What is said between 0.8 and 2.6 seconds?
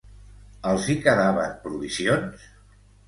hi quedaven provisions?